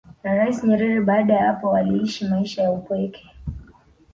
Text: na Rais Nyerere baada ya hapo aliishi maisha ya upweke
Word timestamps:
na 0.23 0.31
Rais 0.37 0.57
Nyerere 0.63 1.01
baada 1.01 1.33
ya 1.33 1.45
hapo 1.47 1.75
aliishi 1.75 2.25
maisha 2.27 2.63
ya 2.63 2.71
upweke 2.71 3.29